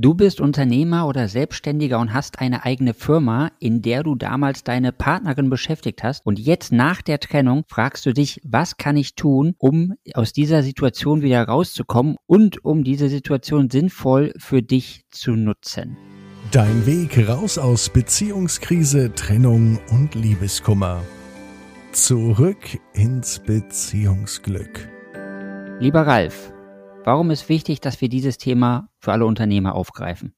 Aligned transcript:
Du 0.00 0.14
bist 0.14 0.40
Unternehmer 0.40 1.08
oder 1.08 1.26
Selbstständiger 1.26 1.98
und 1.98 2.14
hast 2.14 2.38
eine 2.38 2.64
eigene 2.64 2.94
Firma, 2.94 3.50
in 3.58 3.82
der 3.82 4.04
du 4.04 4.14
damals 4.14 4.62
deine 4.62 4.92
Partnerin 4.92 5.50
beschäftigt 5.50 6.04
hast. 6.04 6.24
Und 6.24 6.38
jetzt 6.38 6.70
nach 6.70 7.02
der 7.02 7.18
Trennung 7.18 7.64
fragst 7.66 8.06
du 8.06 8.12
dich, 8.12 8.40
was 8.44 8.76
kann 8.76 8.96
ich 8.96 9.16
tun, 9.16 9.56
um 9.58 9.94
aus 10.14 10.32
dieser 10.32 10.62
Situation 10.62 11.22
wieder 11.22 11.42
rauszukommen 11.42 12.14
und 12.26 12.64
um 12.64 12.84
diese 12.84 13.08
Situation 13.08 13.70
sinnvoll 13.70 14.32
für 14.38 14.62
dich 14.62 15.04
zu 15.10 15.32
nutzen. 15.32 15.96
Dein 16.52 16.86
Weg 16.86 17.28
raus 17.28 17.58
aus 17.58 17.88
Beziehungskrise, 17.88 19.12
Trennung 19.16 19.80
und 19.90 20.14
Liebeskummer. 20.14 21.02
Zurück 21.90 22.78
ins 22.94 23.40
Beziehungsglück. 23.40 24.88
Lieber 25.80 26.06
Ralf, 26.06 26.52
Warum 27.04 27.30
ist 27.30 27.48
wichtig, 27.48 27.80
dass 27.80 28.00
wir 28.00 28.08
dieses 28.08 28.38
Thema 28.38 28.90
für 28.98 29.12
alle 29.12 29.24
Unternehmer 29.26 29.74
aufgreifen? 29.74 30.34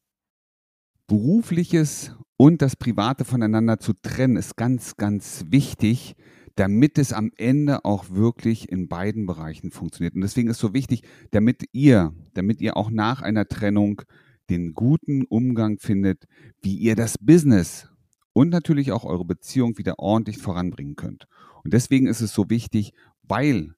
Berufliches 1.07 2.15
und 2.37 2.63
das 2.63 2.77
Private 2.77 3.25
voneinander 3.25 3.79
zu 3.81 3.93
trennen 3.95 4.37
ist 4.37 4.57
ganz, 4.57 4.97
ganz 4.97 5.47
wichtig, 5.49 6.15
damit 6.55 6.99
es 6.99 7.13
am 7.13 7.33
Ende 7.37 7.85
auch 7.85 8.11
wirklich 8.11 8.69
in 8.71 8.89
beiden 8.89 9.27
Bereichen 9.27 9.71
funktioniert. 9.73 10.15
Und 10.15 10.21
deswegen 10.21 10.49
ist 10.49 10.59
so 10.59 10.73
wichtig, 10.73 11.03
damit 11.33 11.65
ihr, 11.73 12.15
damit 12.35 12.61
ihr 12.61 12.77
auch 12.77 12.91
nach 12.91 13.23
einer 13.23 13.47
Trennung 13.49 14.03
den 14.51 14.75
guten 14.75 15.25
Umgang 15.25 15.79
findet, 15.79 16.27
wie 16.63 16.77
ihr 16.77 16.97
das 16.97 17.17
Business 17.19 17.89
und 18.33 18.51
natürlich 18.51 18.93
auch 18.93 19.05
eure 19.05 19.25
Beziehung 19.25 19.79
wieder 19.79 19.99
ordentlich 19.99 20.39
voranbringen 20.39 20.97
könnt. 20.97 21.27
Und 21.65 21.73
deswegen 21.73 22.07
ist 22.07 22.21
es 22.21 22.33
so 22.33 22.51
wichtig, 22.51 22.93
weil 23.23 23.75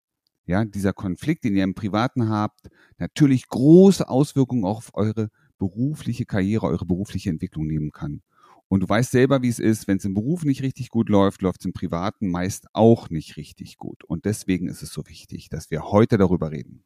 ja, 0.47 0.65
dieser 0.65 0.93
Konflikt, 0.93 1.45
den 1.45 1.57
ihr 1.57 1.65
im 1.65 1.75
Privaten 1.75 2.29
habt, 2.29 2.69
natürlich 2.99 3.49
große 3.49 4.09
Auswirkungen 4.09 4.65
auch 4.65 4.79
auf 4.79 4.91
eure 4.95 5.29
berufliche 5.59 6.25
Karriere, 6.25 6.67
eure 6.67 6.87
berufliche 6.87 7.31
Entwicklung 7.31 7.67
nehmen 7.67 7.93
kann. 7.93 8.23
Und 8.69 8.81
du 8.81 8.89
weißt 8.89 9.11
selber, 9.11 9.43
wie 9.43 9.49
es 9.49 9.59
ist, 9.59 9.87
wenn 9.87 9.99
es 9.99 10.05
im 10.05 10.15
Beruf 10.15 10.45
nicht 10.45 10.63
richtig 10.63 10.89
gut 10.89 11.11
läuft, 11.11 11.43
läuft 11.43 11.61
es 11.61 11.67
im 11.67 11.75
Privaten 11.75 12.31
meist 12.31 12.69
auch 12.73 13.11
nicht 13.11 13.37
richtig 13.37 13.77
gut. 13.77 14.03
Und 14.05 14.25
deswegen 14.25 14.67
ist 14.67 14.83
es 14.83 14.93
so 14.93 15.07
wichtig, 15.07 15.51
dass 15.51 15.71
wir 15.71 15.85
heute 15.91 16.17
darüber 16.17 16.51
reden. 16.51 16.83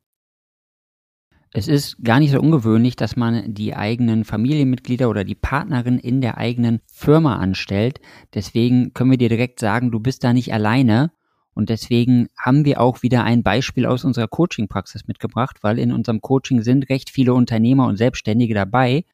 Es 1.53 1.69
ist 1.69 2.03
gar 2.03 2.19
nicht 2.19 2.33
so 2.33 2.41
ungewöhnlich, 2.41 2.97
dass 2.97 3.17
man 3.17 3.55
die 3.55 3.75
eigenen 3.75 4.25
Familienmitglieder 4.25 5.09
oder 5.09 5.25
die 5.25 5.37
Partnerin 5.37 5.98
in 5.98 6.20
der 6.20 6.39
eigenen 6.39 6.81
Firma 6.87 7.37
anstellt. 7.37 8.01
Deswegen 8.35 8.93
können 8.93 9.13
wir 9.13 9.19
dir 9.19 9.29
direkt 9.29 9.61
sagen, 9.61 9.91
du 9.91 10.01
bist 10.01 10.25
da 10.25 10.33
nicht 10.33 10.53
alleine 10.53 11.13
und 11.57 11.71
deswegen 11.71 12.29
haben 12.37 12.67
wir 12.67 12.83
auch 12.83 13.03
wieder 13.03 13.25
ein 13.25 13.43
Beispiel 13.43 13.87
aus 13.87 14.05
unserer 14.05 14.29
Coaching-Praxis 14.29 15.07
mitgebracht, 15.07 15.63
weil 15.63 15.79
in 15.79 15.91
unserem 15.91 16.21
Coaching 16.21 16.61
sind 16.61 16.91
recht 16.91 17.09
viele 17.09 17.33
Unternehmer 17.33 17.87
und 17.87 17.97
Selbstständige 17.97 18.53
dabei. 18.53 19.07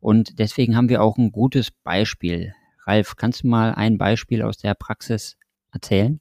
Und 0.00 0.40
deswegen 0.40 0.76
haben 0.76 0.88
wir 0.88 1.00
auch 1.00 1.18
ein 1.18 1.30
gutes 1.30 1.70
Beispiel. 1.70 2.52
Ralf, 2.84 3.14
kannst 3.14 3.44
du 3.44 3.46
mal 3.46 3.74
ein 3.74 3.96
Beispiel 3.96 4.42
aus 4.42 4.58
der 4.58 4.74
Praxis 4.74 5.36
erzählen? 5.70 6.20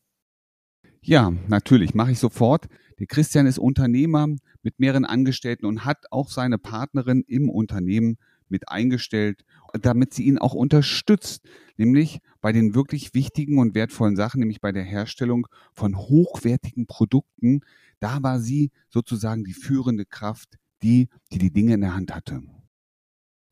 Ja, 1.01 1.33
natürlich, 1.47 1.95
mache 1.95 2.11
ich 2.11 2.19
sofort. 2.19 2.67
Der 2.99 3.07
Christian 3.07 3.47
ist 3.47 3.57
Unternehmer 3.57 4.27
mit 4.61 4.79
mehreren 4.79 5.05
Angestellten 5.05 5.65
und 5.65 5.85
hat 5.85 6.05
auch 6.11 6.29
seine 6.29 6.59
Partnerin 6.59 7.23
im 7.25 7.49
Unternehmen 7.49 8.19
mit 8.49 8.69
eingestellt, 8.69 9.43
damit 9.81 10.13
sie 10.13 10.23
ihn 10.23 10.37
auch 10.37 10.53
unterstützt, 10.53 11.43
nämlich 11.77 12.19
bei 12.41 12.51
den 12.51 12.75
wirklich 12.75 13.13
wichtigen 13.13 13.59
und 13.59 13.75
wertvollen 13.75 14.15
Sachen, 14.15 14.39
nämlich 14.39 14.61
bei 14.61 14.71
der 14.71 14.83
Herstellung 14.83 15.47
von 15.73 15.97
hochwertigen 15.97 16.85
Produkten. 16.85 17.61
Da 17.99 18.21
war 18.21 18.39
sie 18.39 18.71
sozusagen 18.89 19.43
die 19.43 19.53
führende 19.53 20.05
Kraft, 20.05 20.57
die, 20.81 21.09
die 21.31 21.37
die 21.37 21.51
Dinge 21.51 21.73
in 21.75 21.81
der 21.81 21.95
Hand 21.95 22.13
hatte. 22.13 22.41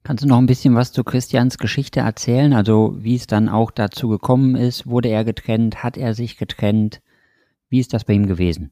Kannst 0.04 0.24
du 0.24 0.28
noch 0.28 0.40
ein 0.40 0.48
bisschen 0.48 0.74
was 0.74 0.92
zu 0.92 1.04
Christians 1.04 1.60
Geschichte 1.60 2.00
erzählen? 2.00 2.54
Also 2.54 2.98
wie 3.00 3.16
es 3.16 3.28
dann 3.28 3.50
auch 3.50 3.70
dazu 3.70 4.10
gekommen 4.10 4.56
ist? 4.56 4.88
Wurde 4.88 5.10
er 5.10 5.24
getrennt? 5.24 5.84
Hat 5.84 5.96
er 5.96 6.16
sich 6.16 6.38
getrennt? 6.38 7.02
Wie 7.70 7.80
ist 7.80 7.94
das 7.94 8.04
bei 8.04 8.14
ihm 8.14 8.26
gewesen? 8.26 8.72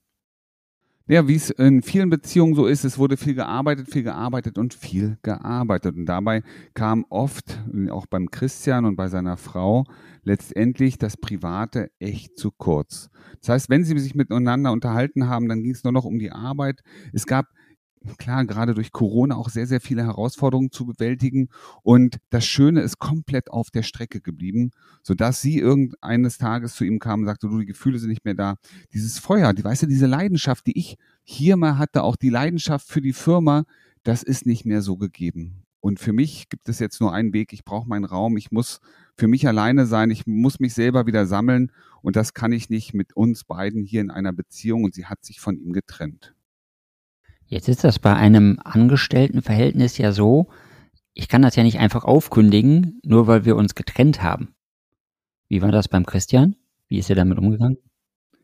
Ja, 1.11 1.27
wie 1.27 1.33
es 1.37 1.49
in 1.49 1.81
vielen 1.81 2.11
Beziehungen 2.11 2.53
so 2.53 2.67
ist, 2.67 2.83
es 2.83 2.99
wurde 2.99 3.17
viel 3.17 3.33
gearbeitet, 3.33 3.89
viel 3.89 4.03
gearbeitet 4.03 4.59
und 4.59 4.75
viel 4.75 5.17
gearbeitet. 5.23 5.95
Und 5.95 6.05
dabei 6.05 6.43
kam 6.75 7.03
oft, 7.09 7.59
auch 7.89 8.05
beim 8.05 8.29
Christian 8.29 8.85
und 8.85 8.95
bei 8.95 9.07
seiner 9.07 9.35
Frau, 9.35 9.85
letztendlich 10.21 10.99
das 10.99 11.17
Private 11.17 11.89
echt 11.97 12.37
zu 12.37 12.51
kurz. 12.51 13.09
Das 13.39 13.49
heißt, 13.49 13.69
wenn 13.71 13.83
sie 13.83 13.97
sich 13.97 14.13
miteinander 14.13 14.71
unterhalten 14.71 15.27
haben, 15.27 15.49
dann 15.49 15.63
ging 15.63 15.71
es 15.71 15.83
nur 15.83 15.93
noch 15.93 16.05
um 16.05 16.19
die 16.19 16.31
Arbeit. 16.31 16.81
Es 17.11 17.25
gab 17.25 17.47
klar, 18.17 18.45
gerade 18.45 18.73
durch 18.73 18.91
Corona 18.91 19.35
auch 19.35 19.49
sehr, 19.49 19.67
sehr 19.67 19.81
viele 19.81 20.03
Herausforderungen 20.03 20.71
zu 20.71 20.85
bewältigen. 20.85 21.49
Und 21.83 22.17
das 22.29 22.45
Schöne 22.45 22.81
ist 22.81 22.99
komplett 22.99 23.51
auf 23.51 23.71
der 23.71 23.83
Strecke 23.83 24.21
geblieben, 24.21 24.71
sodass 25.03 25.41
sie 25.41 25.59
irgendeines 25.59 26.37
Tages 26.37 26.75
zu 26.75 26.83
ihm 26.83 26.99
kam 26.99 27.21
und 27.21 27.25
sagte, 27.25 27.47
du, 27.47 27.59
die 27.59 27.65
Gefühle 27.65 27.99
sind 27.99 28.09
nicht 28.09 28.25
mehr 28.25 28.35
da. 28.35 28.55
Dieses 28.93 29.19
Feuer, 29.19 29.53
die 29.53 29.63
weißt 29.63 29.83
du, 29.83 29.87
diese 29.87 30.07
Leidenschaft, 30.07 30.67
die 30.67 30.77
ich 30.77 30.97
hier 31.23 31.57
mal 31.57 31.77
hatte, 31.77 32.03
auch 32.03 32.15
die 32.15 32.29
Leidenschaft 32.29 32.87
für 32.87 33.01
die 33.01 33.13
Firma, 33.13 33.63
das 34.03 34.23
ist 34.23 34.45
nicht 34.45 34.65
mehr 34.65 34.81
so 34.81 34.97
gegeben. 34.97 35.63
Und 35.81 35.99
für 35.99 36.11
mich 36.11 36.49
gibt 36.49 36.67
es 36.67 36.79
jetzt 36.79 36.99
nur 36.99 37.13
einen 37.13 37.33
Weg. 37.33 37.53
Ich 37.53 37.63
brauche 37.63 37.87
meinen 37.87 38.03
Raum. 38.03 38.35
Ich 38.35 38.51
muss 38.51 38.79
für 39.15 39.27
mich 39.27 39.47
alleine 39.47 39.85
sein. 39.85 40.09
Ich 40.09 40.27
muss 40.27 40.59
mich 40.59 40.73
selber 40.73 41.05
wieder 41.05 41.25
sammeln. 41.25 41.71
Und 42.01 42.15
das 42.15 42.33
kann 42.33 42.51
ich 42.51 42.69
nicht 42.69 42.93
mit 42.93 43.15
uns 43.15 43.45
beiden 43.45 43.83
hier 43.83 44.01
in 44.01 44.11
einer 44.11 44.33
Beziehung. 44.33 44.83
Und 44.83 44.93
sie 44.93 45.05
hat 45.05 45.23
sich 45.23 45.39
von 45.39 45.57
ihm 45.57 45.71
getrennt. 45.71 46.35
Jetzt 47.49 47.67
ist 47.67 47.83
das 47.83 47.97
bei 47.97 48.13
einem 48.15 48.59
Angestelltenverhältnis 48.63 49.97
ja 49.97 50.11
so, 50.11 50.49
ich 51.15 51.27
kann 51.27 51.41
das 51.41 51.55
ja 51.55 51.63
nicht 51.63 51.79
einfach 51.79 52.05
aufkündigen, 52.05 53.01
nur 53.03 53.25
weil 53.25 53.43
wir 53.43 53.55
uns 53.55 53.73
getrennt 53.73 54.21
haben. 54.21 54.53
Wie 55.47 55.63
war 55.63 55.71
das 55.71 55.87
beim 55.87 56.05
Christian? 56.05 56.55
Wie 56.87 56.99
ist 56.99 57.09
er 57.09 57.15
damit 57.15 57.39
umgegangen? 57.39 57.77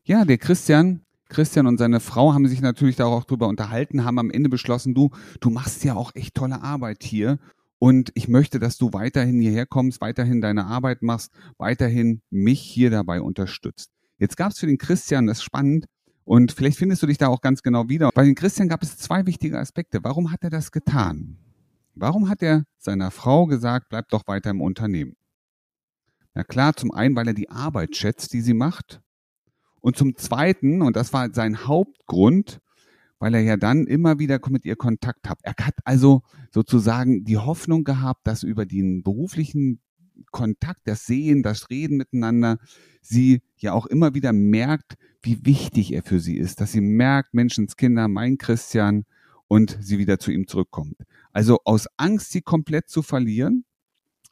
Ja, 0.06 0.26
der 0.26 0.40
Christian, 0.40 1.02
Christian 1.30 1.68
und 1.68 1.78
seine 1.78 2.00
Frau 2.00 2.34
haben 2.34 2.48
sich 2.48 2.62
natürlich 2.62 2.96
da 2.96 3.06
auch 3.06 3.26
drüber 3.26 3.48
unterhalten, 3.48 4.06
haben 4.06 4.18
am 4.18 4.32
Ende 4.32 4.50
beschlossen, 4.50 4.96
du, 4.96 5.12
du 5.40 5.52
machst 5.52 5.84
ja 5.84 5.94
auch 5.96 6.16
echt 6.16 6.34
tolle 6.34 6.64
Arbeit 6.64 7.04
hier 7.04 7.38
und 7.78 8.12
ich 8.16 8.28
möchte, 8.28 8.60
dass 8.60 8.80
du 8.80 8.92
weiterhin 8.92 9.40
hierher 9.40 9.68
kommst, 9.68 10.02
weiterhin 10.02 10.42
deine 10.42 10.66
Arbeit 10.66 11.04
machst, 11.04 11.32
weiterhin 11.60 12.24
mich 12.32 12.60
hier 12.60 12.90
dabei 12.90 13.22
unterstützt. 13.22 13.92
Jetzt 14.18 14.36
gab 14.36 14.52
es 14.52 14.60
für 14.60 14.68
den 14.68 14.80
Christian, 14.80 15.28
das 15.28 15.44
spannend, 15.44 15.86
und 16.26 16.52
vielleicht 16.52 16.80
findest 16.80 17.04
du 17.04 17.08
dich 17.08 17.20
da 17.20 17.28
auch 17.28 17.42
ganz 17.42 17.62
genau 17.62 17.88
wieder. 17.88 18.10
Bei 18.14 18.26
den 18.26 18.36
Christian 18.36 18.68
gab 18.68 18.82
es 18.82 18.98
zwei 18.98 19.26
wichtige 19.28 19.60
Aspekte. 19.60 20.04
Warum 20.04 20.32
hat 20.32 20.44
er 20.44 20.50
das 20.50 20.72
getan? 20.72 21.38
Warum 21.94 22.28
hat 22.30 22.42
er 22.42 22.66
seiner 22.78 23.12
Frau 23.12 23.46
gesagt, 23.46 23.88
bleib 23.90 24.10
doch 24.10 24.28
weiter 24.28 24.50
im 24.50 24.60
Unternehmen? 24.60 25.16
Na 26.34 26.44
klar, 26.44 26.76
zum 26.76 26.92
einen, 26.92 27.16
weil 27.16 27.28
er 27.28 27.34
die 27.34 27.50
Arbeit 27.50 27.96
schätzt, 27.96 28.34
die 28.34 28.42
sie 28.42 28.56
macht. 28.56 29.02
Und 29.82 29.98
zum 29.98 30.16
zweiten, 30.18 30.82
und 30.82 30.96
das 30.96 31.14
war 31.14 31.32
sein 31.32 31.68
Hauptgrund, 31.68 32.60
weil 33.20 33.36
er 33.36 33.42
ja 33.42 33.56
dann 33.56 33.86
immer 33.86 34.18
wieder 34.20 34.40
mit 34.50 34.66
ihr 34.66 34.76
Kontakt 34.76 35.30
hat. 35.30 35.40
Er 35.44 35.54
hat 35.64 35.76
also 35.86 36.24
sozusagen 36.52 37.24
die 37.24 37.38
Hoffnung 37.38 37.84
gehabt, 37.84 38.26
dass 38.28 38.44
über 38.44 38.66
den 38.66 39.04
beruflichen 39.04 39.80
Kontakt, 40.32 40.82
das 40.86 41.06
Sehen, 41.06 41.44
das 41.44 41.70
Reden 41.70 41.98
miteinander, 41.98 42.58
sie 43.02 43.42
ja 43.58 43.74
auch 43.74 43.86
immer 43.86 44.14
wieder 44.14 44.34
merkt, 44.34 44.96
wie 45.22 45.46
wichtig 45.46 45.94
er 45.94 46.04
für 46.04 46.20
sie 46.20 46.38
ist, 46.38 46.62
dass 46.62 46.72
sie 46.72 46.82
merkt, 46.82 47.34
Menschenskinder, 47.34 48.08
mein 48.08 48.38
Christian, 48.38 49.06
und 49.48 49.78
sie 49.80 49.98
wieder 49.98 50.20
zu 50.20 50.32
ihm 50.32 50.48
zurückkommt. 50.48 50.96
Also 51.32 51.60
aus 51.66 51.88
Angst, 51.98 52.32
sie 52.32 52.42
komplett 52.42 52.90
zu 52.90 53.02
verlieren, 53.02 53.66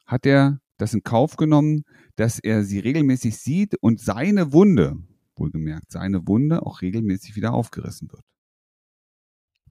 hat 0.06 0.26
er 0.26 0.60
das 0.76 0.94
in 0.94 1.02
Kauf 1.02 1.36
genommen, 1.36 1.84
dass 2.16 2.38
er 2.38 2.64
sie 2.64 2.80
regelmäßig 2.80 3.36
sieht 3.38 3.76
und 3.76 4.00
seine 4.00 4.52
Wunde, 4.52 4.96
wohlgemerkt, 5.36 5.92
seine 5.92 6.26
Wunde 6.26 6.66
auch 6.66 6.82
regelmäßig 6.82 7.36
wieder 7.36 7.52
aufgerissen 7.52 8.10
wird. 8.10 8.24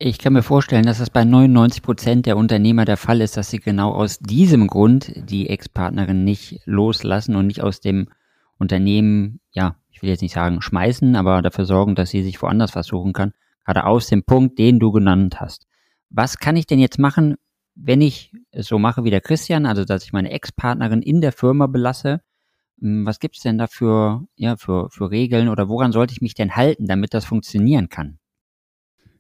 Ich 0.06 0.18
kann 0.18 0.34
mir 0.34 0.44
vorstellen, 0.44 0.86
dass 0.86 0.98
das 0.98 1.10
bei 1.10 1.24
99 1.24 1.82
Prozent 1.82 2.26
der 2.26 2.36
Unternehmer 2.36 2.84
der 2.84 2.98
Fall 2.98 3.22
ist, 3.22 3.38
dass 3.38 3.50
sie 3.50 3.60
genau 3.60 3.94
aus 3.94 4.20
diesem 4.20 4.68
Grund 4.68 5.14
die 5.30 5.48
Ex-Partnerin 5.48 6.26
nicht 6.26 6.60
loslassen 6.66 7.38
und 7.38 7.48
nicht 7.48 7.64
aus 7.64 7.80
dem 7.80 8.10
Unternehmen, 8.58 9.40
ja, 9.52 9.78
ich 9.92 10.02
will 10.02 10.10
jetzt 10.10 10.20
nicht 10.20 10.34
sagen 10.34 10.62
schmeißen, 10.62 11.16
aber 11.16 11.42
dafür 11.42 11.64
sorgen, 11.64 11.96
dass 11.96 12.10
sie 12.10 12.22
sich 12.22 12.42
woanders 12.42 12.72
versuchen 12.72 13.14
kann. 13.14 13.32
Gerade 13.64 13.86
aus 13.86 14.08
dem 14.08 14.26
Punkt, 14.26 14.60
den 14.60 14.78
du 14.78 14.92
genannt 14.92 15.40
hast. 15.40 15.68
Was 16.10 16.38
kann 16.38 16.58
ich 16.58 16.68
denn 16.68 16.80
jetzt 16.80 17.00
machen, 17.00 17.36
wenn 17.74 18.02
ich 18.02 18.34
es 18.52 18.68
so 18.68 18.80
mache 18.80 19.06
wie 19.06 19.10
der 19.10 19.22
Christian, 19.22 19.66
also 19.66 19.86
dass 19.86 20.04
ich 20.04 20.12
meine 20.12 20.32
Ex-Partnerin 20.32 21.02
in 21.02 21.22
der 21.22 21.32
Firma 21.32 21.68
belasse? 21.68 22.20
Hm, 22.82 23.06
was 23.06 23.22
gibt's 23.22 23.40
denn 23.40 23.58
da 23.58 23.68
für, 23.68 24.28
ja, 24.36 24.58
für, 24.58 24.90
für 24.90 25.12
Regeln 25.12 25.48
oder 25.48 25.70
woran 25.70 25.94
sollte 25.94 26.12
ich 26.12 26.20
mich 26.20 26.34
denn 26.34 26.58
halten, 26.58 26.88
damit 26.88 27.14
das 27.14 27.24
funktionieren 27.24 27.88
kann? 27.88 28.20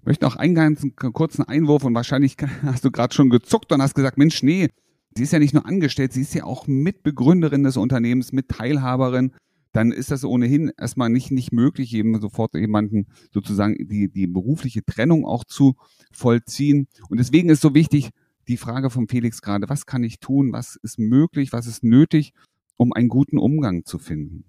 Ich 0.03 0.05
möchte 0.05 0.25
noch 0.25 0.35
einen 0.35 0.53
ganz 0.53 0.85
kurzen 1.13 1.43
Einwurf 1.43 1.85
und 1.85 1.95
wahrscheinlich 1.95 2.35
hast 2.63 2.83
du 2.83 2.91
gerade 2.91 3.13
schon 3.13 3.29
gezuckt 3.29 3.71
und 3.71 3.81
hast 3.81 3.95
gesagt, 3.95 4.17
Mensch, 4.17 4.43
nee, 4.43 4.67
sie 5.15 5.23
ist 5.23 5.31
ja 5.31 5.39
nicht 5.39 5.53
nur 5.53 5.65
angestellt, 5.65 6.11
sie 6.11 6.23
ist 6.23 6.35
ja 6.35 6.43
auch 6.43 6.67
Mitbegründerin 6.67 7.63
des 7.63 7.77
Unternehmens, 7.77 8.33
Mitteilhaberin. 8.33 9.31
Dann 9.71 9.93
ist 9.93 10.11
das 10.11 10.25
ohnehin 10.25 10.73
erstmal 10.77 11.07
nicht, 11.07 11.31
nicht 11.31 11.53
möglich, 11.53 11.93
eben 11.93 12.19
sofort 12.19 12.53
jemanden 12.53 13.07
sozusagen 13.31 13.77
die, 13.79 14.11
die 14.11 14.27
berufliche 14.27 14.83
Trennung 14.83 15.25
auch 15.25 15.45
zu 15.45 15.75
vollziehen. 16.11 16.89
Und 17.07 17.21
deswegen 17.21 17.47
ist 17.47 17.61
so 17.61 17.73
wichtig, 17.73 18.09
die 18.49 18.57
Frage 18.57 18.89
von 18.89 19.07
Felix 19.07 19.41
gerade, 19.41 19.69
was 19.69 19.85
kann 19.85 20.03
ich 20.03 20.19
tun, 20.19 20.51
was 20.51 20.75
ist 20.83 20.99
möglich, 20.99 21.53
was 21.53 21.65
ist 21.65 21.81
nötig, 21.81 22.33
um 22.75 22.91
einen 22.91 23.07
guten 23.07 23.37
Umgang 23.37 23.85
zu 23.85 23.99
finden. 23.99 24.43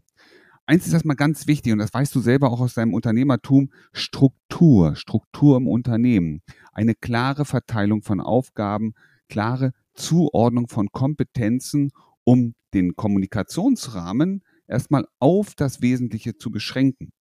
Eins 0.67 0.87
ist 0.87 0.95
erstmal 0.95 1.17
ganz 1.17 1.47
wichtig, 1.47 1.75
und 1.75 1.79
das 1.79 1.93
weißt 1.93 2.15
du 2.15 2.21
selber 2.21 2.51
auch 2.51 2.61
aus 2.61 2.73
deinem 2.73 2.95
Unternehmertum, 2.95 3.71
Struktur, 3.93 4.97
Struktur 4.97 5.59
im 5.59 5.69
Unternehmen. 5.69 6.41
Eine 6.73 6.95
klare 6.95 7.45
Verteilung 7.45 8.03
von 8.03 8.21
Aufgaben, 8.21 8.95
klare 9.29 9.73
Zuordnung 9.93 10.69
von 10.69 10.91
Kompetenzen, 10.91 11.91
um 12.25 12.55
den 12.73 12.97
Kommunikationsrahmen 12.97 14.43
erstmal 14.67 15.07
auf 15.19 15.55
das 15.55 15.83
Wesentliche 15.83 16.39
zu 16.39 16.51
beschränken. 16.51 17.13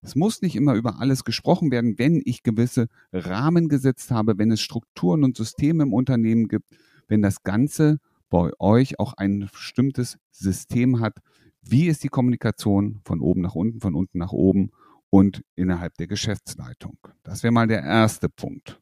Es 0.00 0.16
muss 0.16 0.40
nicht 0.40 0.56
immer 0.56 0.72
über 0.72 1.00
alles 1.00 1.24
gesprochen 1.24 1.70
werden, 1.70 1.98
wenn 1.98 2.22
ich 2.24 2.42
gewisse 2.42 2.88
Rahmen 3.12 3.68
gesetzt 3.68 4.10
habe, 4.10 4.38
wenn 4.38 4.50
es 4.50 4.62
Strukturen 4.62 5.22
und 5.22 5.36
Systeme 5.36 5.82
im 5.82 5.92
Unternehmen 5.92 6.48
gibt, 6.48 6.70
wenn 7.08 7.20
das 7.20 7.42
Ganze 7.42 7.98
bei 8.30 8.50
euch 8.58 8.98
auch 8.98 9.12
ein 9.14 9.50
bestimmtes 9.52 10.16
System 10.30 11.00
hat, 11.00 11.18
wie 11.62 11.86
ist 11.86 12.02
die 12.04 12.08
Kommunikation 12.08 13.00
von 13.04 13.20
oben 13.20 13.40
nach 13.40 13.54
unten, 13.54 13.80
von 13.80 13.94
unten 13.94 14.18
nach 14.18 14.32
oben 14.32 14.70
und 15.10 15.44
innerhalb 15.56 15.94
der 15.94 16.06
Geschäftsleitung. 16.06 16.96
Das 17.22 17.42
wäre 17.42 17.52
mal 17.52 17.66
der 17.66 17.82
erste 17.82 18.28
Punkt. 18.28 18.80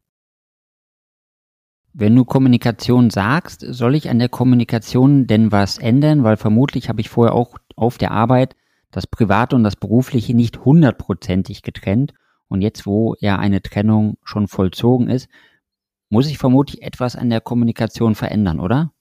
Wenn 1.95 2.15
du 2.15 2.25
Kommunikation 2.25 3.11
sagst, 3.11 3.65
soll 3.67 3.95
ich 3.95 4.09
an 4.09 4.19
der 4.19 4.29
Kommunikation 4.29 5.27
denn 5.27 5.51
was 5.51 5.79
ändern? 5.79 6.23
Weil 6.23 6.37
vermutlich 6.37 6.89
habe 6.89 7.01
ich 7.01 7.09
vorher 7.09 7.35
auch 7.35 7.57
auf 7.77 7.99
der 7.99 8.13
Arbeit 8.13 8.55
das 8.91 9.07
Private 9.07 9.57
und 9.57 9.65
das 9.65 9.77
Berufliche 9.77 10.35
nicht 10.35 10.65
hundertprozentig 10.65 11.63
getrennt. 11.63 12.15
Und 12.47 12.63
jetzt, 12.63 12.87
wo 12.87 13.15
ja 13.21 13.39
eine 13.39 13.63
Trennung 13.63 14.17
schon 14.23 14.49
vollzogen 14.49 15.09
ist, 15.09 15.29
muss 16.09 16.29
ich 16.29 16.39
vermutlich 16.39 16.83
etwas 16.83 17.17
an 17.17 17.31
der 17.31 17.41
Kommunikation 17.41 18.15
verändern, 18.15 18.61
oder? 18.61 18.93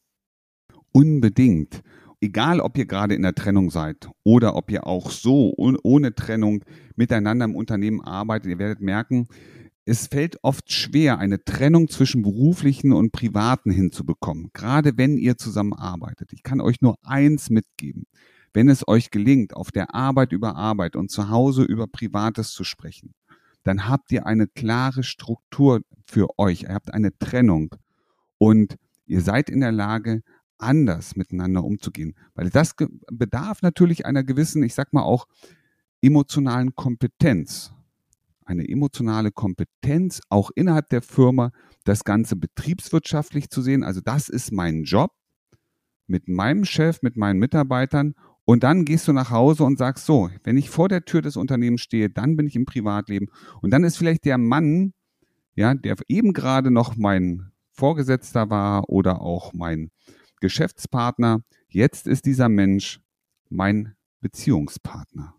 Unbedingt. 0.91 1.83
Egal, 2.19 2.61
ob 2.61 2.77
ihr 2.77 2.85
gerade 2.85 3.13
in 3.13 3.21
der 3.21 3.35
Trennung 3.35 3.69
seid 3.69 4.09
oder 4.23 4.55
ob 4.55 4.71
ihr 4.71 4.87
auch 4.87 5.11
so 5.11 5.53
ohne 5.55 6.15
Trennung 6.15 6.65
miteinander 6.95 7.45
im 7.45 7.55
Unternehmen 7.55 8.01
arbeitet, 8.01 8.49
ihr 8.49 8.59
werdet 8.59 8.81
merken, 8.81 9.27
es 9.85 10.07
fällt 10.07 10.43
oft 10.43 10.69
schwer, 10.71 11.19
eine 11.19 11.43
Trennung 11.45 11.87
zwischen 11.87 12.21
beruflichen 12.21 12.91
und 12.91 13.13
privaten 13.13 13.71
hinzubekommen, 13.71 14.49
gerade 14.51 14.97
wenn 14.97 15.17
ihr 15.17 15.37
zusammenarbeitet. 15.37 16.33
Ich 16.33 16.43
kann 16.43 16.59
euch 16.59 16.81
nur 16.81 16.97
eins 17.03 17.49
mitgeben. 17.49 18.03
Wenn 18.51 18.67
es 18.67 18.87
euch 18.87 19.11
gelingt, 19.11 19.55
auf 19.55 19.71
der 19.71 19.93
Arbeit 19.93 20.33
über 20.33 20.55
Arbeit 20.55 20.95
und 20.95 21.11
zu 21.11 21.29
Hause 21.29 21.63
über 21.63 21.87
Privates 21.87 22.51
zu 22.51 22.63
sprechen, 22.63 23.13
dann 23.63 23.87
habt 23.87 24.11
ihr 24.11 24.25
eine 24.25 24.47
klare 24.47 25.03
Struktur 25.03 25.81
für 26.05 26.37
euch. 26.37 26.63
Ihr 26.63 26.73
habt 26.73 26.93
eine 26.93 27.17
Trennung 27.17 27.75
und 28.39 28.75
ihr 29.05 29.21
seid 29.21 29.49
in 29.49 29.61
der 29.61 29.71
Lage, 29.71 30.21
anders 30.57 31.15
miteinander 31.15 31.63
umzugehen. 31.63 32.15
Weil 32.35 32.49
das 32.49 32.75
bedarf 33.11 33.61
natürlich 33.61 34.05
einer 34.05 34.23
gewissen, 34.23 34.63
ich 34.63 34.73
sag 34.73 34.93
mal 34.93 35.03
auch, 35.03 35.27
emotionalen 36.01 36.75
Kompetenz. 36.75 37.73
Eine 38.45 38.67
emotionale 38.67 39.31
Kompetenz, 39.31 40.21
auch 40.29 40.51
innerhalb 40.55 40.89
der 40.89 41.01
Firma, 41.01 41.51
das 41.83 42.03
Ganze 42.03 42.35
betriebswirtschaftlich 42.35 43.49
zu 43.49 43.61
sehen. 43.61 43.83
Also 43.83 44.01
das 44.01 44.29
ist 44.29 44.51
mein 44.51 44.83
Job 44.83 45.11
mit 46.07 46.27
meinem 46.29 46.63
Chef, 46.63 47.01
mit 47.01 47.17
meinen 47.17 47.39
Mitarbeitern 47.39 48.13
und 48.49 48.63
dann 48.63 48.85
gehst 48.85 49.09
du 49.09 49.11
nach 49.11 49.29
Hause 49.29 49.65
und 49.65 49.77
sagst 49.77 50.05
so, 50.05 50.29
wenn 50.45 50.55
ich 50.55 50.69
vor 50.69 50.87
der 50.87 51.03
Tür 51.03 51.21
des 51.21 51.35
Unternehmens 51.35 51.81
stehe, 51.81 52.09
dann 52.09 52.37
bin 52.37 52.47
ich 52.47 52.55
im 52.55 52.63
Privatleben. 52.63 53.27
Und 53.61 53.71
dann 53.71 53.83
ist 53.83 53.97
vielleicht 53.97 54.23
der 54.23 54.37
Mann, 54.37 54.93
ja, 55.55 55.73
der 55.73 55.97
eben 56.07 56.31
gerade 56.31 56.71
noch 56.71 56.95
mein 56.95 57.51
Vorgesetzter 57.71 58.49
war 58.49 58.87
oder 58.87 59.19
auch 59.19 59.51
mein 59.51 59.91
Geschäftspartner, 60.41 61.41
jetzt 61.69 62.07
ist 62.07 62.25
dieser 62.25 62.49
Mensch 62.49 62.99
mein 63.49 63.95
Beziehungspartner. 64.21 65.35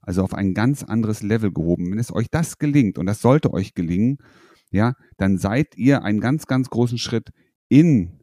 Also 0.00 0.22
auf 0.22 0.34
ein 0.34 0.54
ganz 0.54 0.82
anderes 0.82 1.22
Level 1.22 1.52
gehoben. 1.52 1.90
Wenn 1.90 1.98
es 1.98 2.12
euch 2.12 2.28
das 2.30 2.58
gelingt, 2.58 2.98
und 2.98 3.06
das 3.06 3.20
sollte 3.20 3.52
euch 3.52 3.74
gelingen, 3.74 4.18
ja, 4.70 4.94
dann 5.16 5.38
seid 5.38 5.76
ihr 5.76 6.02
einen 6.02 6.20
ganz, 6.20 6.46
ganz 6.46 6.70
großen 6.70 6.98
Schritt 6.98 7.30
in 7.68 8.20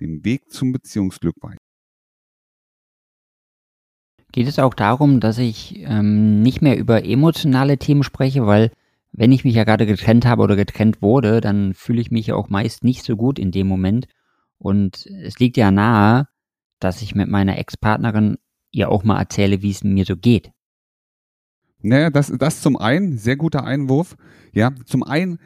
dem 0.00 0.24
Weg 0.24 0.50
zum 0.50 0.72
Beziehungsglück 0.72 1.36
weit. 1.42 1.58
Geht 4.32 4.48
es 4.48 4.58
auch 4.58 4.74
darum, 4.74 5.20
dass 5.20 5.38
ich 5.38 5.78
ähm, 5.80 6.42
nicht 6.42 6.60
mehr 6.60 6.76
über 6.76 7.04
emotionale 7.04 7.78
Themen 7.78 8.02
spreche, 8.02 8.46
weil 8.46 8.72
wenn 9.12 9.30
ich 9.30 9.44
mich 9.44 9.54
ja 9.54 9.62
gerade 9.62 9.86
getrennt 9.86 10.26
habe 10.26 10.42
oder 10.42 10.56
getrennt 10.56 11.02
wurde, 11.02 11.40
dann 11.40 11.72
fühle 11.72 12.00
ich 12.00 12.10
mich 12.10 12.26
ja 12.26 12.34
auch 12.34 12.48
meist 12.48 12.82
nicht 12.82 13.04
so 13.04 13.16
gut 13.16 13.38
in 13.38 13.52
dem 13.52 13.68
Moment. 13.68 14.08
Und 14.64 15.04
es 15.04 15.38
liegt 15.38 15.58
ja 15.58 15.70
nahe, 15.70 16.26
dass 16.80 17.02
ich 17.02 17.14
mit 17.14 17.28
meiner 17.28 17.58
Ex-Partnerin 17.58 18.38
ihr 18.70 18.88
auch 18.88 19.04
mal 19.04 19.18
erzähle, 19.18 19.60
wie 19.60 19.70
es 19.70 19.84
mir 19.84 20.06
so 20.06 20.16
geht. 20.16 20.52
Naja, 21.82 22.08
das, 22.08 22.32
das 22.38 22.62
zum 22.62 22.78
einen, 22.78 23.18
sehr 23.18 23.36
guter 23.36 23.64
Einwurf. 23.64 24.16
Ja, 24.54 24.74
zum 24.86 25.02
einen 25.02 25.38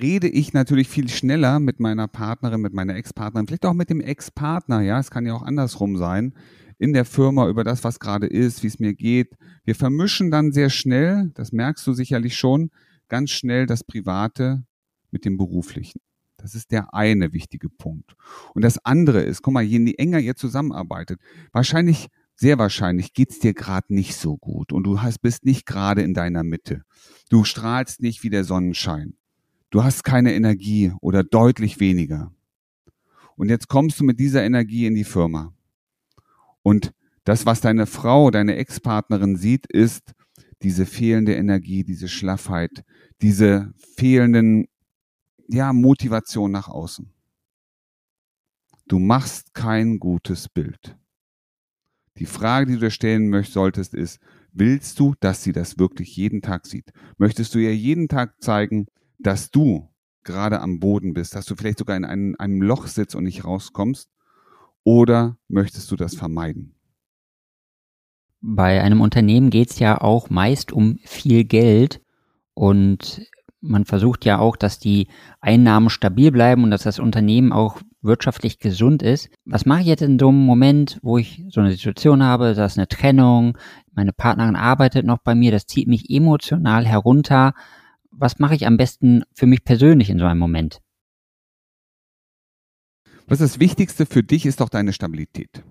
rede 0.00 0.26
ich 0.26 0.54
natürlich 0.54 0.88
viel 0.88 1.10
schneller 1.10 1.60
mit 1.60 1.80
meiner 1.80 2.08
Partnerin, 2.08 2.62
mit 2.62 2.72
meiner 2.72 2.96
Ex-Partnerin, 2.96 3.46
vielleicht 3.46 3.66
auch 3.66 3.74
mit 3.74 3.90
dem 3.90 4.00
Ex-Partner, 4.00 4.80
ja, 4.80 4.98
es 4.98 5.10
kann 5.10 5.26
ja 5.26 5.34
auch 5.34 5.42
andersrum 5.42 5.98
sein, 5.98 6.32
in 6.78 6.94
der 6.94 7.04
Firma 7.04 7.46
über 7.46 7.62
das, 7.62 7.84
was 7.84 8.00
gerade 8.00 8.26
ist, 8.26 8.62
wie 8.62 8.68
es 8.68 8.78
mir 8.78 8.94
geht. 8.94 9.34
Wir 9.64 9.74
vermischen 9.74 10.30
dann 10.30 10.52
sehr 10.52 10.70
schnell, 10.70 11.30
das 11.34 11.52
merkst 11.52 11.86
du 11.86 11.92
sicherlich 11.92 12.38
schon, 12.38 12.70
ganz 13.08 13.32
schnell 13.32 13.66
das 13.66 13.84
Private 13.84 14.64
mit 15.10 15.26
dem 15.26 15.36
Beruflichen. 15.36 16.00
Das 16.40 16.54
ist 16.54 16.70
der 16.70 16.94
eine 16.94 17.32
wichtige 17.32 17.68
Punkt. 17.68 18.14
Und 18.54 18.62
das 18.62 18.84
andere 18.84 19.20
ist, 19.20 19.42
guck 19.42 19.54
mal, 19.54 19.62
je 19.62 19.94
enger 19.98 20.20
ihr 20.20 20.36
zusammenarbeitet, 20.36 21.20
wahrscheinlich, 21.52 22.08
sehr 22.34 22.58
wahrscheinlich 22.58 23.12
geht's 23.12 23.38
dir 23.38 23.52
gerade 23.52 23.92
nicht 23.94 24.16
so 24.16 24.38
gut 24.38 24.72
und 24.72 24.84
du 24.84 25.02
hast, 25.02 25.20
bist 25.20 25.44
nicht 25.44 25.66
gerade 25.66 26.02
in 26.02 26.14
deiner 26.14 26.42
Mitte. 26.42 26.82
Du 27.28 27.44
strahlst 27.44 28.00
nicht 28.00 28.22
wie 28.22 28.30
der 28.30 28.44
Sonnenschein. 28.44 29.14
Du 29.68 29.84
hast 29.84 30.02
keine 30.02 30.32
Energie 30.34 30.92
oder 31.00 31.22
deutlich 31.22 31.78
weniger. 31.80 32.32
Und 33.36 33.50
jetzt 33.50 33.68
kommst 33.68 34.00
du 34.00 34.04
mit 34.04 34.18
dieser 34.18 34.42
Energie 34.42 34.86
in 34.86 34.94
die 34.94 35.04
Firma. 35.04 35.54
Und 36.62 36.92
das, 37.24 37.46
was 37.46 37.60
deine 37.60 37.86
Frau, 37.86 38.30
deine 38.30 38.56
Ex-Partnerin 38.56 39.36
sieht, 39.36 39.66
ist 39.66 40.14
diese 40.62 40.86
fehlende 40.86 41.34
Energie, 41.34 41.84
diese 41.84 42.08
Schlaffheit, 42.08 42.84
diese 43.22 43.72
fehlenden, 43.96 44.66
ja, 45.52 45.72
Motivation 45.72 46.50
nach 46.50 46.68
außen. 46.68 47.12
Du 48.86 48.98
machst 48.98 49.54
kein 49.54 49.98
gutes 49.98 50.48
Bild. 50.48 50.96
Die 52.16 52.26
Frage, 52.26 52.66
die 52.66 52.72
du 52.74 52.80
dir 52.80 52.90
stellen 52.90 53.28
möchtest, 53.28 53.54
solltest, 53.54 53.94
ist, 53.94 54.20
willst 54.52 54.98
du, 54.98 55.14
dass 55.20 55.42
sie 55.42 55.52
das 55.52 55.78
wirklich 55.78 56.16
jeden 56.16 56.42
Tag 56.42 56.66
sieht? 56.66 56.92
Möchtest 57.18 57.54
du 57.54 57.58
ihr 57.58 57.74
jeden 57.74 58.08
Tag 58.08 58.42
zeigen, 58.42 58.86
dass 59.18 59.50
du 59.50 59.88
gerade 60.22 60.60
am 60.60 60.80
Boden 60.80 61.14
bist, 61.14 61.34
dass 61.34 61.46
du 61.46 61.56
vielleicht 61.56 61.78
sogar 61.78 61.96
in 61.96 62.04
einem, 62.04 62.36
einem 62.38 62.62
Loch 62.62 62.86
sitzt 62.86 63.14
und 63.14 63.24
nicht 63.24 63.44
rauskommst? 63.44 64.10
Oder 64.84 65.36
möchtest 65.48 65.90
du 65.90 65.96
das 65.96 66.14
vermeiden? 66.14 66.74
Bei 68.40 68.80
einem 68.82 69.00
Unternehmen 69.00 69.50
geht 69.50 69.70
es 69.70 69.78
ja 69.78 70.00
auch 70.00 70.30
meist 70.30 70.72
um 70.72 70.98
viel 71.04 71.44
Geld 71.44 72.00
und 72.54 73.26
man 73.60 73.84
versucht 73.84 74.24
ja 74.24 74.38
auch, 74.38 74.56
dass 74.56 74.78
die 74.78 75.08
Einnahmen 75.40 75.90
stabil 75.90 76.30
bleiben 76.30 76.64
und 76.64 76.70
dass 76.70 76.82
das 76.82 76.98
Unternehmen 76.98 77.52
auch 77.52 77.80
wirtschaftlich 78.02 78.58
gesund 78.58 79.02
ist. 79.02 79.28
Was 79.44 79.66
mache 79.66 79.80
ich 79.80 79.86
jetzt 79.86 80.02
in 80.02 80.18
so 80.18 80.28
einem 80.28 80.44
Moment, 80.44 80.98
wo 81.02 81.18
ich 81.18 81.44
so 81.50 81.60
eine 81.60 81.72
Situation 81.72 82.22
habe, 82.22 82.54
da 82.54 82.64
ist 82.64 82.78
eine 82.78 82.88
Trennung, 82.88 83.58
meine 83.92 84.12
Partnerin 84.12 84.56
arbeitet 84.56 85.04
noch 85.04 85.18
bei 85.18 85.34
mir, 85.34 85.50
das 85.52 85.66
zieht 85.66 85.88
mich 85.88 86.08
emotional 86.08 86.86
herunter. 86.86 87.52
Was 88.10 88.38
mache 88.38 88.54
ich 88.54 88.66
am 88.66 88.76
besten 88.76 89.22
für 89.34 89.46
mich 89.46 89.64
persönlich 89.64 90.10
in 90.10 90.18
so 90.18 90.24
einem 90.24 90.40
Moment? 90.40 90.80
Was 93.26 93.38
das 93.38 93.60
Wichtigste 93.60 94.06
für 94.06 94.22
dich 94.22 94.46
ist 94.46 94.60
doch 94.60 94.68
deine 94.68 94.92
Stabilität. 94.92 95.62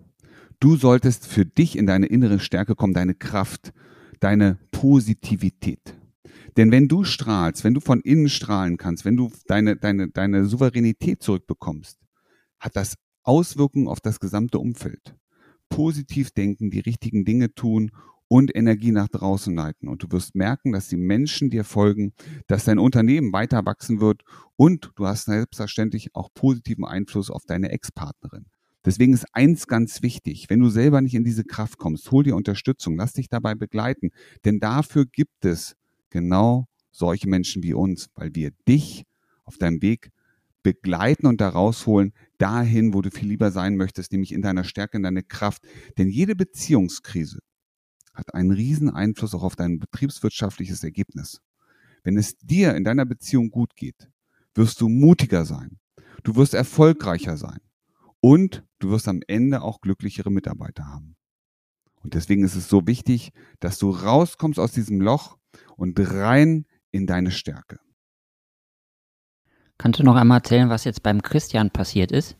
Du 0.59 0.75
solltest 0.75 1.27
für 1.27 1.45
dich 1.45 1.77
in 1.77 1.87
deine 1.87 2.05
innere 2.05 2.39
Stärke 2.39 2.75
kommen, 2.75 2.93
deine 2.93 3.15
Kraft, 3.15 3.73
deine 4.19 4.57
Positivität. 4.71 5.98
Denn 6.57 6.71
wenn 6.71 6.87
du 6.87 7.03
strahlst, 7.03 7.63
wenn 7.63 7.73
du 7.73 7.79
von 7.79 8.01
innen 8.01 8.29
strahlen 8.29 8.77
kannst, 8.77 9.05
wenn 9.05 9.17
du 9.17 9.31
deine, 9.47 9.75
deine, 9.75 10.09
deine 10.09 10.45
Souveränität 10.45 11.21
zurückbekommst, 11.21 11.99
hat 12.59 12.75
das 12.75 12.95
Auswirkungen 13.23 13.87
auf 13.87 13.99
das 13.99 14.19
gesamte 14.19 14.59
Umfeld. 14.59 15.15
Positiv 15.69 16.31
denken, 16.31 16.71
die 16.71 16.79
richtigen 16.79 17.25
Dinge 17.25 17.53
tun 17.53 17.91
und 18.27 18.55
Energie 18.55 18.91
nach 18.91 19.07
draußen 19.07 19.53
leiten. 19.53 19.87
Und 19.87 20.03
du 20.03 20.11
wirst 20.11 20.35
merken, 20.35 20.71
dass 20.71 20.87
die 20.87 20.97
Menschen 20.97 21.49
dir 21.49 21.63
folgen, 21.63 22.13
dass 22.47 22.65
dein 22.65 22.79
Unternehmen 22.79 23.33
weiter 23.33 23.65
wachsen 23.65 23.99
wird 23.99 24.23
und 24.55 24.91
du 24.95 25.05
hast 25.05 25.25
selbstverständlich 25.25 26.15
auch 26.15 26.29
positiven 26.33 26.85
Einfluss 26.85 27.29
auf 27.29 27.43
deine 27.45 27.69
Ex-Partnerin. 27.69 28.45
Deswegen 28.85 29.13
ist 29.13 29.25
eins 29.33 29.67
ganz 29.67 30.01
wichtig, 30.01 30.45
wenn 30.49 30.61
du 30.61 30.69
selber 30.69 31.01
nicht 31.01 31.15
in 31.15 31.25
diese 31.25 31.43
Kraft 31.43 31.77
kommst, 31.77 32.09
hol 32.11 32.23
dir 32.23 32.35
Unterstützung, 32.35 32.95
lass 32.95 33.13
dich 33.13 33.27
dabei 33.27 33.53
begleiten, 33.55 34.11
denn 34.45 34.59
dafür 34.59 35.05
gibt 35.05 35.43
es 35.43 35.75
genau 36.09 36.67
solche 36.91 37.27
Menschen 37.27 37.63
wie 37.63 37.73
uns, 37.73 38.09
weil 38.15 38.33
wir 38.35 38.51
dich 38.67 39.05
auf 39.43 39.57
deinem 39.57 39.81
Weg 39.81 40.11
begleiten 40.63 41.25
und 41.25 41.41
da 41.41 41.49
rausholen, 41.49 42.13
dahin, 42.37 42.93
wo 42.93 43.01
du 43.01 43.11
viel 43.11 43.29
lieber 43.29 43.51
sein 43.51 43.77
möchtest, 43.77 44.11
nämlich 44.11 44.33
in 44.33 44.41
deiner 44.41 44.63
Stärke, 44.63 44.97
in 44.97 45.03
deiner 45.03 45.23
Kraft. 45.23 45.63
Denn 45.97 46.09
jede 46.09 46.35
Beziehungskrise 46.35 47.39
hat 48.13 48.33
einen 48.33 48.51
riesen 48.51 48.89
Einfluss 48.89 49.33
auch 49.33 49.43
auf 49.43 49.55
dein 49.55 49.79
betriebswirtschaftliches 49.79 50.83
Ergebnis. 50.83 51.41
Wenn 52.03 52.17
es 52.17 52.37
dir 52.37 52.75
in 52.75 52.83
deiner 52.83 53.05
Beziehung 53.05 53.49
gut 53.49 53.75
geht, 53.75 54.09
wirst 54.53 54.81
du 54.81 54.89
mutiger 54.89 55.45
sein, 55.45 55.79
du 56.23 56.35
wirst 56.35 56.53
erfolgreicher 56.53 57.37
sein 57.37 57.59
und 58.19 58.63
du 58.79 58.89
wirst 58.89 59.07
am 59.07 59.21
Ende 59.27 59.61
auch 59.61 59.81
glücklichere 59.81 60.31
Mitarbeiter 60.31 60.85
haben. 60.85 61.15
Und 62.01 62.13
deswegen 62.13 62.43
ist 62.43 62.55
es 62.55 62.69
so 62.69 62.87
wichtig, 62.87 63.31
dass 63.59 63.77
du 63.77 63.89
rauskommst 63.89 64.59
aus 64.59 64.71
diesem 64.71 65.01
Loch 65.01 65.38
und 65.79 65.99
rein 65.99 66.65
in 66.91 67.07
deine 67.07 67.31
Stärke. 67.31 67.79
Kannst 69.77 69.99
du 69.99 70.03
noch 70.03 70.15
einmal 70.15 70.39
erzählen, 70.39 70.69
was 70.69 70.83
jetzt 70.83 71.03
beim 71.03 71.21
Christian 71.21 71.71
passiert 71.71 72.11
ist? 72.11 72.37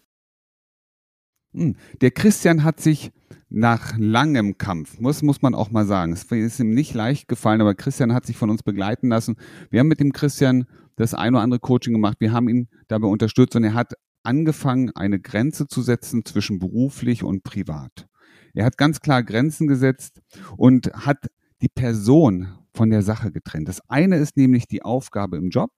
Hm, 1.54 1.78
der 2.02 2.12
Christian 2.12 2.64
hat 2.64 2.80
sich 2.80 3.12
nach 3.50 3.98
langem 3.98 4.58
Kampf, 4.58 5.00
muss, 5.00 5.24
muss 5.24 5.42
man 5.42 5.56
auch 5.56 5.72
mal 5.72 5.86
sagen, 5.86 6.14
es 6.14 6.24
ist 6.24 6.60
ihm 6.60 6.72
nicht 6.72 6.94
leicht 6.94 7.28
gefallen, 7.28 7.62
aber 7.62 7.74
Christian 7.74 8.14
hat 8.14 8.26
sich 8.26 8.38
von 8.38 8.50
uns 8.50 8.62
begleiten 8.62 9.10
lassen. 9.10 9.38
Wir 9.72 9.80
haben 9.80 9.88
mit 9.88 10.00
dem 10.00 10.14
Christian 10.14 10.66
das 10.98 11.14
ein 11.14 11.34
oder 11.34 11.44
andere 11.44 11.60
Coaching 11.60 11.94
gemacht. 11.94 12.18
Wir 12.20 12.34
haben 12.34 12.50
ihn 12.50 12.68
dabei 12.88 13.08
unterstützt 13.08 13.56
und 13.56 13.64
er 13.64 13.74
hat 13.74 13.94
angefangen, 14.22 14.92
eine 14.96 15.20
Grenze 15.20 15.66
zu 15.68 15.82
setzen 15.82 16.26
zwischen 16.26 16.60
beruflich 16.60 17.24
und 17.24 17.44
privat. 17.44 18.08
Er 18.54 18.66
hat 18.66 18.78
ganz 18.78 19.00
klar 19.00 19.24
Grenzen 19.24 19.68
gesetzt 19.68 20.22
und 20.58 20.92
hat 20.94 21.28
die 21.62 21.70
Person 21.70 22.50
von 22.80 22.92
der 22.92 23.02
Sache 23.02 23.30
getrennt. 23.30 23.68
Das 23.68 23.82
eine 23.90 24.16
ist 24.16 24.38
nämlich 24.38 24.66
die 24.66 24.84
Aufgabe 24.84 25.36
im 25.36 25.50
Job, 25.50 25.70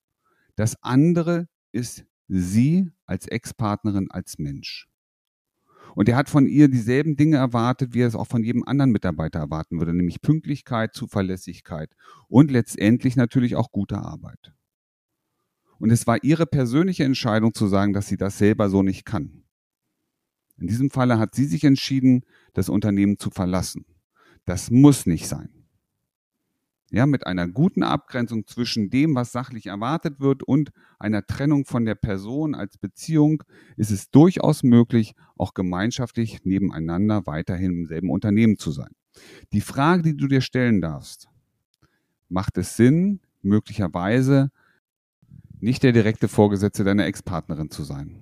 das 0.55 0.75
andere 0.83 1.47
ist 1.71 2.05
sie 2.27 2.91
als 3.07 3.25
Ex-Partnerin, 3.25 4.11
als 4.11 4.37
Mensch. 4.37 4.87
Und 5.95 6.07
er 6.07 6.15
hat 6.15 6.29
von 6.29 6.45
ihr 6.45 6.67
dieselben 6.67 7.15
Dinge 7.15 7.37
erwartet, 7.37 7.95
wie 7.95 8.01
er 8.01 8.07
es 8.07 8.13
auch 8.13 8.27
von 8.27 8.43
jedem 8.43 8.63
anderen 8.67 8.91
Mitarbeiter 8.91 9.39
erwarten 9.39 9.79
würde, 9.79 9.95
nämlich 9.95 10.21
Pünktlichkeit, 10.21 10.93
Zuverlässigkeit 10.93 11.91
und 12.27 12.51
letztendlich 12.51 13.15
natürlich 13.15 13.55
auch 13.55 13.71
gute 13.71 13.97
Arbeit. 13.97 14.53
Und 15.79 15.89
es 15.89 16.05
war 16.05 16.23
ihre 16.23 16.45
persönliche 16.45 17.03
Entscheidung 17.03 17.55
zu 17.55 17.65
sagen, 17.65 17.93
dass 17.93 18.09
sie 18.09 18.17
das 18.17 18.37
selber 18.37 18.69
so 18.69 18.83
nicht 18.83 19.05
kann. 19.05 19.43
In 20.59 20.67
diesem 20.67 20.91
Falle 20.91 21.17
hat 21.17 21.33
sie 21.33 21.45
sich 21.45 21.63
entschieden, 21.63 22.25
das 22.53 22.69
Unternehmen 22.69 23.17
zu 23.17 23.31
verlassen. 23.31 23.85
Das 24.45 24.69
muss 24.69 25.07
nicht 25.07 25.27
sein. 25.27 25.60
Ja, 26.93 27.05
mit 27.05 27.25
einer 27.25 27.47
guten 27.47 27.83
Abgrenzung 27.83 28.45
zwischen 28.47 28.89
dem, 28.89 29.15
was 29.15 29.31
sachlich 29.31 29.67
erwartet 29.67 30.19
wird 30.19 30.43
und 30.43 30.71
einer 30.99 31.25
Trennung 31.25 31.63
von 31.63 31.85
der 31.85 31.95
Person 31.95 32.53
als 32.53 32.77
Beziehung 32.77 33.43
ist 33.77 33.91
es 33.91 34.11
durchaus 34.11 34.61
möglich, 34.61 35.15
auch 35.37 35.53
gemeinschaftlich 35.53 36.43
nebeneinander 36.43 37.25
weiterhin 37.25 37.71
im 37.71 37.87
selben 37.87 38.09
Unternehmen 38.09 38.57
zu 38.57 38.71
sein. 38.71 38.93
Die 39.53 39.61
Frage, 39.61 40.03
die 40.03 40.17
du 40.17 40.27
dir 40.27 40.41
stellen 40.41 40.81
darfst, 40.81 41.29
macht 42.27 42.57
es 42.57 42.75
Sinn, 42.75 43.21
möglicherweise 43.41 44.51
nicht 45.61 45.83
der 45.83 45.93
direkte 45.93 46.27
Vorgesetzte 46.27 46.83
deiner 46.83 47.05
Ex-Partnerin 47.05 47.69
zu 47.69 47.83
sein? 47.83 48.17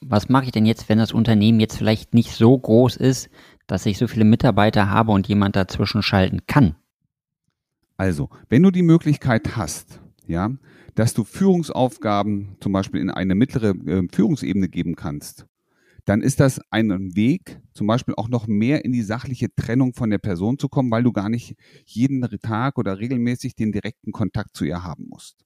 Was 0.00 0.28
mache 0.28 0.44
ich 0.44 0.52
denn 0.52 0.66
jetzt, 0.66 0.90
wenn 0.90 0.98
das 0.98 1.12
Unternehmen 1.12 1.60
jetzt 1.60 1.78
vielleicht 1.78 2.12
nicht 2.12 2.32
so 2.32 2.58
groß 2.58 2.96
ist, 2.96 3.30
dass 3.66 3.86
ich 3.86 3.98
so 3.98 4.06
viele 4.06 4.24
Mitarbeiter 4.24 4.90
habe 4.90 5.12
und 5.12 5.26
jemand 5.28 5.56
dazwischen 5.56 6.02
schalten 6.02 6.40
kann? 6.46 6.76
Also, 7.96 8.28
wenn 8.48 8.62
du 8.62 8.70
die 8.70 8.82
Möglichkeit 8.82 9.56
hast, 9.56 10.00
ja, 10.26 10.50
dass 10.94 11.14
du 11.14 11.24
Führungsaufgaben 11.24 12.56
zum 12.60 12.72
Beispiel 12.72 13.00
in 13.00 13.10
eine 13.10 13.34
mittlere 13.34 13.74
äh, 13.86 14.06
Führungsebene 14.12 14.68
geben 14.68 14.96
kannst, 14.96 15.46
dann 16.04 16.20
ist 16.20 16.40
das 16.40 16.60
ein 16.70 17.16
Weg, 17.16 17.60
zum 17.72 17.86
Beispiel 17.86 18.14
auch 18.16 18.28
noch 18.28 18.46
mehr 18.46 18.84
in 18.84 18.92
die 18.92 19.02
sachliche 19.02 19.54
Trennung 19.54 19.94
von 19.94 20.10
der 20.10 20.18
Person 20.18 20.58
zu 20.58 20.68
kommen, 20.68 20.90
weil 20.90 21.02
du 21.02 21.12
gar 21.12 21.28
nicht 21.28 21.56
jeden 21.86 22.20
Tag 22.40 22.78
oder 22.78 22.98
regelmäßig 22.98 23.54
den 23.54 23.72
direkten 23.72 24.12
Kontakt 24.12 24.54
zu 24.56 24.64
ihr 24.64 24.82
haben 24.82 25.06
musst. 25.08 25.44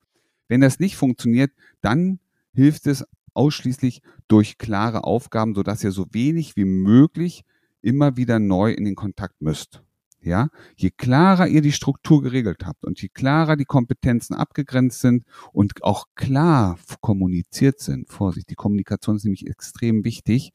Wenn 0.48 0.60
das 0.60 0.80
nicht 0.80 0.96
funktioniert, 0.96 1.52
dann 1.80 2.18
hilft 2.52 2.86
es 2.86 3.04
ausschließlich 3.34 4.02
durch 4.26 4.58
klare 4.58 5.04
Aufgaben, 5.04 5.54
sodass 5.54 5.84
ihr 5.84 5.92
so 5.92 6.06
wenig 6.10 6.56
wie 6.56 6.64
möglich 6.64 7.44
immer 7.82 8.16
wieder 8.16 8.38
neu 8.38 8.72
in 8.72 8.84
den 8.84 8.94
Kontakt 8.94 9.40
müsst. 9.40 9.82
Ja, 10.20 10.48
je 10.76 10.90
klarer 10.90 11.46
ihr 11.46 11.62
die 11.62 11.72
Struktur 11.72 12.22
geregelt 12.22 12.66
habt 12.66 12.84
und 12.84 13.00
je 13.00 13.08
klarer 13.08 13.56
die 13.56 13.64
Kompetenzen 13.64 14.34
abgegrenzt 14.34 15.00
sind 15.00 15.24
und 15.52 15.84
auch 15.84 16.06
klar 16.16 16.76
kommuniziert 17.00 17.78
sind, 17.78 18.08
Vorsicht, 18.10 18.50
die 18.50 18.56
Kommunikation 18.56 19.16
ist 19.16 19.24
nämlich 19.24 19.46
extrem 19.46 20.04
wichtig, 20.04 20.52